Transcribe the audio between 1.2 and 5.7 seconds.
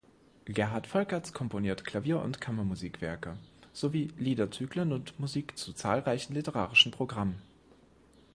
komponiert Klavier- und Kammermusikwerke sowie Liederzyklen und Musik